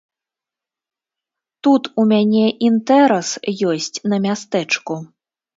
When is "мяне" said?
2.13-2.43